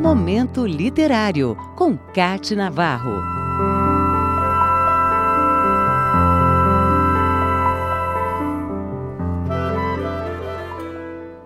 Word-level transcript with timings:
Momento 0.00 0.66
Literário, 0.66 1.54
com 1.76 1.94
Cate 1.94 2.56
Navarro. 2.56 3.20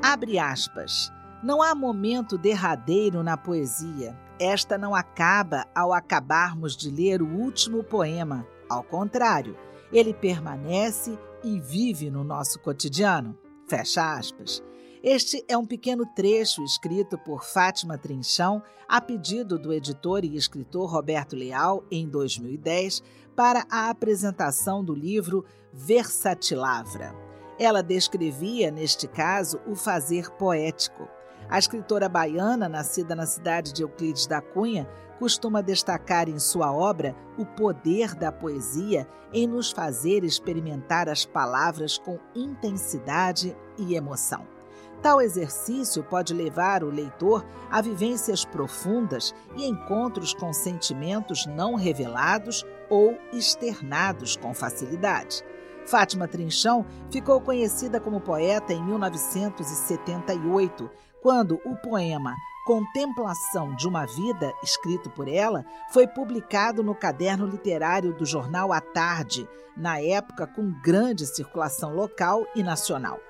Abre 0.00 0.38
aspas. 0.38 1.12
Não 1.42 1.60
há 1.60 1.74
momento 1.74 2.38
derradeiro 2.38 3.24
na 3.24 3.36
poesia. 3.36 4.16
Esta 4.38 4.78
não 4.78 4.94
acaba 4.94 5.66
ao 5.74 5.92
acabarmos 5.92 6.76
de 6.76 6.88
ler 6.92 7.20
o 7.22 7.26
último 7.26 7.82
poema. 7.82 8.46
Ao 8.70 8.84
contrário, 8.84 9.56
ele 9.92 10.14
permanece 10.14 11.18
e 11.42 11.58
vive 11.58 12.08
no 12.08 12.22
nosso 12.22 12.60
cotidiano. 12.60 13.36
Fecha 13.66 14.14
aspas. 14.14 14.62
Este 15.06 15.44
é 15.46 15.54
um 15.54 15.66
pequeno 15.66 16.06
trecho 16.06 16.64
escrito 16.64 17.18
por 17.18 17.44
Fátima 17.44 17.98
Trinchão 17.98 18.62
a 18.88 19.02
pedido 19.02 19.58
do 19.58 19.70
editor 19.70 20.24
e 20.24 20.34
escritor 20.34 20.90
Roberto 20.90 21.36
Leal 21.36 21.84
em 21.90 22.08
2010 22.08 23.02
para 23.36 23.66
a 23.70 23.90
apresentação 23.90 24.82
do 24.82 24.94
livro 24.94 25.44
Versatilavra. 25.70 27.14
Ela 27.58 27.82
descrevia, 27.82 28.70
neste 28.70 29.06
caso, 29.06 29.60
o 29.66 29.74
fazer 29.74 30.30
poético. 30.38 31.06
A 31.50 31.58
escritora 31.58 32.08
baiana, 32.08 32.66
nascida 32.66 33.14
na 33.14 33.26
cidade 33.26 33.74
de 33.74 33.82
Euclides 33.82 34.26
da 34.26 34.40
Cunha, 34.40 34.88
costuma 35.18 35.60
destacar 35.60 36.30
em 36.30 36.38
sua 36.38 36.72
obra 36.72 37.14
o 37.36 37.44
poder 37.44 38.14
da 38.14 38.32
poesia 38.32 39.06
em 39.34 39.46
nos 39.46 39.70
fazer 39.70 40.24
experimentar 40.24 41.10
as 41.10 41.26
palavras 41.26 41.98
com 41.98 42.18
intensidade 42.34 43.54
e 43.76 43.94
emoção. 43.94 44.54
Tal 45.04 45.20
exercício 45.20 46.02
pode 46.02 46.32
levar 46.32 46.82
o 46.82 46.88
leitor 46.88 47.44
a 47.70 47.82
vivências 47.82 48.42
profundas 48.42 49.34
e 49.54 49.66
encontros 49.66 50.32
com 50.32 50.50
sentimentos 50.50 51.44
não 51.44 51.74
revelados 51.74 52.64
ou 52.88 53.14
externados 53.30 54.34
com 54.34 54.54
facilidade. 54.54 55.44
Fátima 55.84 56.26
Trinchão 56.26 56.86
ficou 57.10 57.38
conhecida 57.38 58.00
como 58.00 58.18
poeta 58.18 58.72
em 58.72 58.82
1978, 58.82 60.90
quando 61.20 61.60
o 61.66 61.76
poema 61.76 62.34
Contemplação 62.64 63.76
de 63.76 63.86
uma 63.86 64.06
Vida, 64.06 64.54
escrito 64.62 65.10
por 65.10 65.28
ela, 65.28 65.66
foi 65.92 66.06
publicado 66.06 66.82
no 66.82 66.94
caderno 66.94 67.46
literário 67.46 68.14
do 68.14 68.24
jornal 68.24 68.72
A 68.72 68.80
Tarde, 68.80 69.46
na 69.76 70.00
época 70.00 70.46
com 70.46 70.72
grande 70.80 71.26
circulação 71.26 71.94
local 71.94 72.46
e 72.56 72.62
nacional. 72.62 73.20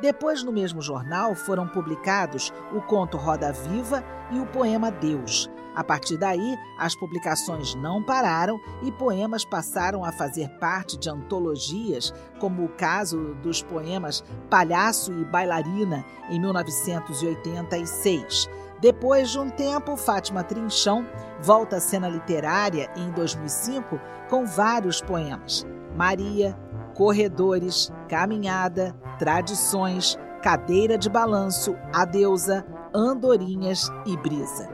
Depois, 0.00 0.42
no 0.42 0.52
mesmo 0.52 0.82
jornal, 0.82 1.34
foram 1.34 1.66
publicados 1.66 2.52
o 2.72 2.82
conto 2.82 3.16
Roda 3.16 3.52
Viva 3.52 4.04
e 4.30 4.38
o 4.38 4.46
poema 4.46 4.90
Deus. 4.90 5.50
A 5.74 5.82
partir 5.82 6.16
daí, 6.16 6.56
as 6.78 6.94
publicações 6.94 7.74
não 7.74 8.00
pararam 8.00 8.60
e 8.82 8.92
poemas 8.92 9.44
passaram 9.44 10.04
a 10.04 10.12
fazer 10.12 10.48
parte 10.60 10.96
de 10.96 11.10
antologias, 11.10 12.14
como 12.38 12.64
o 12.64 12.68
caso 12.68 13.34
dos 13.42 13.60
poemas 13.60 14.22
Palhaço 14.48 15.12
e 15.12 15.24
Bailarina, 15.24 16.04
em 16.30 16.40
1986. 16.40 18.48
Depois 18.80 19.30
de 19.30 19.38
um 19.38 19.50
tempo, 19.50 19.96
Fátima 19.96 20.44
Trinchão 20.44 21.04
volta 21.40 21.76
à 21.76 21.80
cena 21.80 22.08
literária 22.08 22.88
em 22.96 23.10
2005 23.10 24.00
com 24.28 24.46
vários 24.46 25.00
poemas. 25.00 25.66
Maria, 25.96 26.56
corredores, 26.94 27.92
caminhada, 28.08 28.94
tradições, 29.18 30.18
cadeira 30.42 30.96
de 30.96 31.08
balanço, 31.08 31.76
a 31.92 32.04
deusa, 32.04 32.64
andorinhas 32.94 33.90
e 34.06 34.16
brisa. 34.16 34.68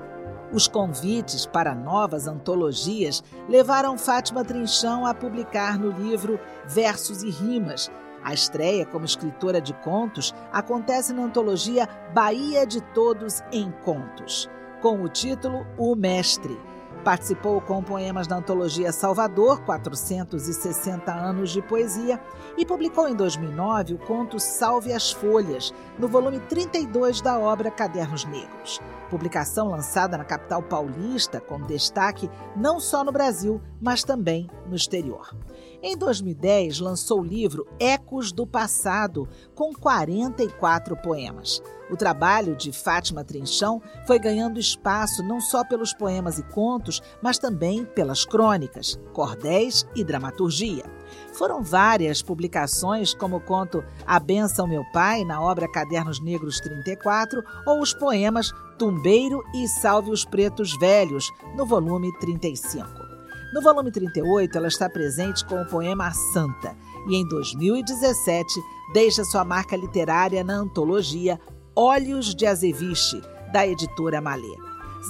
Os 0.52 0.66
convites 0.66 1.46
para 1.46 1.74
novas 1.74 2.26
antologias 2.26 3.22
levaram 3.48 3.96
Fátima 3.96 4.44
Trinchão 4.44 5.06
a 5.06 5.14
publicar 5.14 5.78
no 5.78 5.90
livro 5.90 6.40
Versos 6.66 7.22
e 7.22 7.30
Rimas. 7.30 7.90
A 8.22 8.34
estreia 8.34 8.84
como 8.84 9.04
escritora 9.04 9.60
de 9.60 9.72
contos 9.74 10.34
acontece 10.52 11.12
na 11.12 11.22
antologia 11.22 11.88
Bahia 12.12 12.66
de 12.66 12.80
Todos 12.92 13.42
em 13.52 13.70
Contos, 13.84 14.50
com 14.82 15.02
o 15.02 15.08
título 15.08 15.66
O 15.78 15.94
Mestre 15.94 16.69
Participou 17.04 17.62
com 17.62 17.82
poemas 17.82 18.26
da 18.26 18.36
antologia 18.36 18.92
Salvador, 18.92 19.60
460 19.62 21.10
anos 21.10 21.50
de 21.50 21.62
poesia, 21.62 22.20
e 22.58 22.66
publicou 22.66 23.08
em 23.08 23.14
2009 23.14 23.94
o 23.94 23.98
conto 23.98 24.38
Salve 24.38 24.92
as 24.92 25.10
Folhas, 25.10 25.72
no 25.98 26.06
volume 26.06 26.40
32 26.40 27.22
da 27.22 27.38
obra 27.38 27.70
Cadernos 27.70 28.26
Negros. 28.26 28.80
Publicação 29.08 29.68
lançada 29.68 30.18
na 30.18 30.24
capital 30.24 30.62
paulista, 30.62 31.40
com 31.40 31.62
destaque 31.62 32.30
não 32.54 32.78
só 32.78 33.02
no 33.02 33.10
Brasil, 33.10 33.62
mas 33.80 34.04
também 34.04 34.50
no 34.68 34.76
exterior. 34.76 35.34
Em 35.82 35.96
2010, 35.96 36.78
lançou 36.78 37.20
o 37.20 37.24
livro 37.24 37.66
Ecos 37.80 38.32
do 38.32 38.46
Passado, 38.46 39.26
com 39.54 39.72
44 39.72 40.94
poemas. 40.98 41.62
O 41.90 41.96
trabalho 41.96 42.54
de 42.54 42.70
Fátima 42.70 43.24
Trinchão 43.24 43.80
foi 44.06 44.18
ganhando 44.18 44.60
espaço 44.60 45.22
não 45.22 45.40
só 45.40 45.64
pelos 45.64 45.94
poemas 45.94 46.38
e 46.38 46.42
contos, 46.42 47.00
mas 47.22 47.38
também 47.38 47.86
pelas 47.86 48.26
crônicas, 48.26 49.00
cordéis 49.14 49.86
e 49.96 50.04
dramaturgia. 50.04 50.84
Foram 51.32 51.62
várias 51.62 52.20
publicações, 52.20 53.14
como 53.14 53.36
o 53.36 53.40
conto 53.40 53.82
A 54.06 54.20
Benção 54.20 54.66
Meu 54.66 54.84
Pai, 54.92 55.24
na 55.24 55.40
obra 55.40 55.66
Cadernos 55.66 56.22
Negros 56.22 56.60
34, 56.60 57.42
ou 57.66 57.80
os 57.80 57.94
poemas 57.94 58.52
Tumbeiro 58.78 59.42
e 59.54 59.66
Salve 59.66 60.10
os 60.10 60.26
Pretos 60.26 60.76
Velhos, 60.78 61.26
no 61.56 61.64
volume 61.64 62.12
35. 62.18 62.99
No 63.52 63.60
volume 63.60 63.90
38, 63.90 64.56
ela 64.56 64.68
está 64.68 64.88
presente 64.88 65.44
com 65.44 65.60
o 65.60 65.66
poema 65.66 66.06
A 66.06 66.12
Santa, 66.12 66.76
e 67.08 67.16
em 67.16 67.26
2017 67.26 68.60
deixa 68.92 69.24
sua 69.24 69.44
marca 69.44 69.76
literária 69.76 70.44
na 70.44 70.54
antologia 70.54 71.40
Olhos 71.74 72.32
de 72.32 72.46
Azeviche, 72.46 73.20
da 73.52 73.66
editora 73.66 74.20
Malê. 74.20 74.56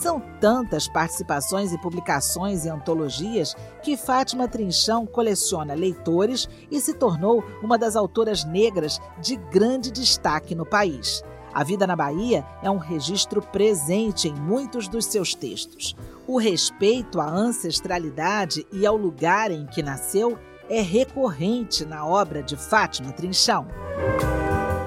São 0.01 0.23
tantas 0.41 0.89
participações 0.89 1.71
e 1.73 1.78
publicações 1.78 2.65
em 2.65 2.71
antologias 2.71 3.55
que 3.83 3.95
Fátima 3.95 4.49
Trinchão 4.49 5.05
coleciona 5.05 5.75
leitores 5.75 6.49
e 6.71 6.81
se 6.81 6.95
tornou 6.95 7.45
uma 7.62 7.77
das 7.77 7.95
autoras 7.95 8.43
negras 8.45 8.99
de 9.21 9.37
grande 9.37 9.91
destaque 9.91 10.55
no 10.55 10.65
país. 10.65 11.22
A 11.53 11.65
Vida 11.65 11.87
na 11.87 11.97
Bahia 11.97 12.44
é 12.62 12.71
um 12.71 12.78
registro 12.78 13.43
presente 13.43 14.28
em 14.28 14.34
muitos 14.34 14.87
dos 14.87 15.06
seus 15.06 15.34
textos. 15.34 15.97
O 16.27 16.38
respeito 16.38 17.21
à 17.21 17.28
ancestralidade 17.28 18.65
e 18.72 18.87
ao 18.87 18.97
lugar 18.97 19.50
em 19.50 19.66
que 19.66 19.83
nasceu 19.83 20.39
é 20.69 20.81
recorrente 20.81 21.84
na 21.84 22.06
obra 22.06 22.43
de 22.43 22.56
Fátima 22.56 23.12
Trinchão. 23.12 23.66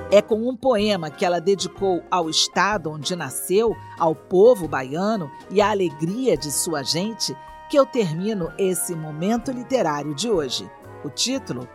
É 0.10 0.22
com 0.22 0.48
um 0.48 0.56
poema 0.56 1.10
que 1.10 1.26
ela 1.26 1.42
dedicou 1.42 2.02
ao 2.10 2.30
estado 2.30 2.92
onde 2.92 3.16
nasceu, 3.16 3.76
ao 4.00 4.16
povo 4.16 4.68
baiano 4.68 5.30
e 5.50 5.60
à 5.60 5.72
alegria 5.72 6.38
de 6.38 6.52
sua 6.52 6.84
gente 6.84 7.36
que 7.70 7.78
eu 7.78 7.86
termino 7.86 8.54
esse 8.58 8.96
momento 8.96 9.52
literário 9.52 10.14
de 10.14 10.30
hoje. 10.30 10.70
O 11.04 11.10
título 11.10 11.68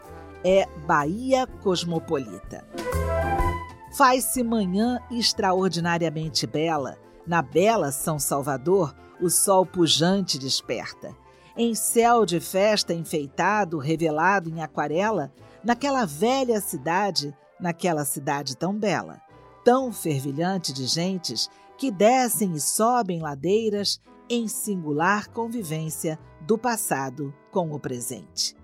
é 0.44 0.66
Bahia 0.86 1.46
Cosmopolita. 1.62 2.64
Faz-se 3.92 4.42
manhã 4.42 5.00
extraordinariamente 5.10 6.46
bela. 6.46 6.98
Na 7.26 7.42
bela 7.42 7.90
São 7.90 8.18
Salvador, 8.18 8.94
o 9.20 9.28
sol 9.28 9.64
pujante 9.66 10.38
desperta. 10.38 11.14
Em 11.56 11.74
céu 11.74 12.24
de 12.24 12.38
festa 12.38 12.94
enfeitado, 12.94 13.78
revelado 13.78 14.48
em 14.48 14.62
aquarela, 14.62 15.32
naquela 15.64 16.04
velha 16.04 16.60
cidade, 16.60 17.36
naquela 17.58 18.04
cidade 18.04 18.56
tão 18.56 18.78
bela, 18.78 19.20
tão 19.64 19.92
fervilhante 19.92 20.72
de 20.72 20.86
gentes 20.86 21.50
que 21.76 21.90
descem 21.90 22.52
e 22.52 22.60
sobem 22.60 23.20
ladeiras 23.20 24.00
em 24.28 24.46
singular 24.46 25.28
convivência 25.28 26.18
do 26.40 26.58
passado 26.58 27.34
com 27.50 27.72
o 27.72 27.80
presente. 27.80 28.57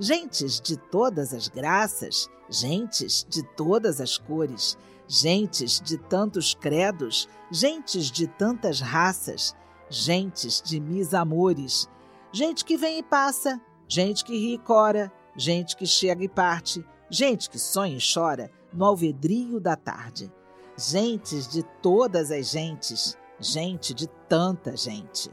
Gentes 0.00 0.60
de 0.60 0.76
todas 0.76 1.34
as 1.34 1.48
graças, 1.48 2.30
gentes 2.48 3.26
de 3.28 3.42
todas 3.42 4.00
as 4.00 4.16
cores, 4.16 4.78
gentes 5.08 5.80
de 5.80 5.98
tantos 5.98 6.54
credos, 6.54 7.28
gentes 7.50 8.08
de 8.08 8.28
tantas 8.28 8.80
raças, 8.80 9.56
gentes 9.90 10.62
de 10.62 10.78
mis 10.78 11.14
amores, 11.14 11.88
gente 12.30 12.64
que 12.64 12.76
vem 12.76 12.98
e 12.98 13.02
passa, 13.02 13.60
gente 13.88 14.24
que 14.24 14.38
ri 14.38 14.54
e 14.54 14.58
cora, 14.58 15.12
gente 15.34 15.76
que 15.76 15.84
chega 15.84 16.22
e 16.22 16.28
parte, 16.28 16.86
gente 17.10 17.50
que 17.50 17.58
sonha 17.58 17.96
e 17.96 18.00
chora 18.00 18.52
no 18.72 18.84
alvedrio 18.84 19.58
da 19.58 19.74
tarde, 19.74 20.32
gentes 20.76 21.48
de 21.48 21.64
todas 21.82 22.30
as 22.30 22.50
gentes, 22.50 23.18
gente 23.40 23.92
de 23.92 24.06
tanta 24.28 24.76
gente, 24.76 25.28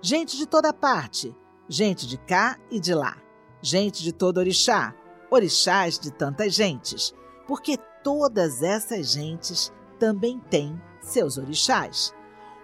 gente 0.00 0.36
de 0.36 0.46
toda 0.46 0.72
parte, 0.72 1.34
gente 1.68 2.06
de 2.06 2.16
cá 2.16 2.60
e 2.70 2.78
de 2.78 2.94
lá, 2.94 3.23
gente 3.64 4.02
de 4.02 4.12
todo 4.12 4.38
orixá, 4.38 4.94
orixás 5.30 5.98
de 5.98 6.12
tantas 6.12 6.52
gentes, 6.52 7.14
porque 7.48 7.78
todas 8.02 8.62
essas 8.62 9.12
gentes 9.12 9.72
também 9.98 10.38
têm 10.50 10.78
seus 11.00 11.38
orixás. 11.38 12.12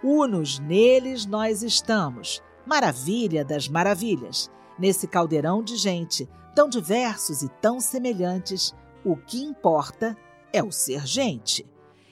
Unos 0.05 0.59
neles 0.59 1.25
nós 1.25 1.63
estamos, 1.63 2.43
maravilha 2.67 3.43
das 3.43 3.67
maravilhas. 3.67 4.51
Nesse 4.79 5.07
caldeirão 5.07 5.63
de 5.63 5.77
gente, 5.77 6.29
tão 6.55 6.69
diversos 6.69 7.43
e 7.43 7.49
tão 7.49 7.81
semelhantes, 7.81 8.75
o 9.03 9.17
que 9.17 9.43
importa 9.43 10.17
é 10.53 10.63
o 10.63 10.71
ser 10.71 11.07
gente. 11.07 11.67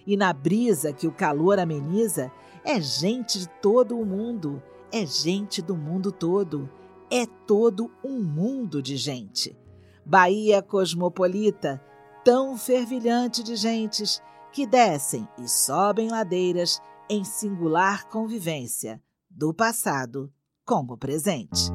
E 0.06 0.16
na 0.16 0.32
brisa 0.32 0.92
que 0.94 1.06
o 1.06 1.12
calor 1.12 1.58
ameniza, 1.58 2.32
é 2.64 2.80
gente 2.80 3.40
de 3.40 3.48
todo 3.60 3.98
o 3.98 4.06
mundo, 4.06 4.62
é 4.90 5.04
gente 5.04 5.60
do 5.60 5.76
mundo 5.76 6.10
todo, 6.10 6.68
é 7.10 7.26
todo 7.46 7.90
um 8.04 8.22
mundo 8.22 8.82
de 8.82 8.96
gente. 8.96 9.56
Bahia 10.04 10.62
cosmopolita, 10.62 11.82
tão 12.24 12.56
fervilhante 12.56 13.42
de 13.42 13.56
gentes 13.56 14.22
que 14.52 14.66
descem 14.66 15.28
e 15.38 15.48
sobem 15.48 16.10
ladeiras 16.10 16.80
em 17.08 17.24
singular 17.24 18.08
convivência 18.08 19.00
do 19.30 19.52
passado 19.54 20.32
com 20.64 20.80
o 20.80 20.96
presente. 20.96 21.70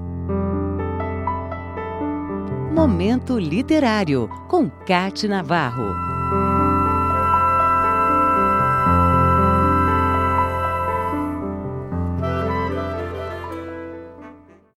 Momento 2.74 3.38
Literário, 3.38 4.28
com 4.50 4.70
Cate 4.70 5.28
Navarro. 5.28 6.13